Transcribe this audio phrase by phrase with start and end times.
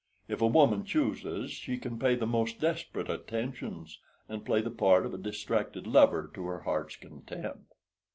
[0.27, 5.05] If a woman chooses she can pay the most desperate attentions, and play the part
[5.05, 7.71] of a distracted lover to her heart's content.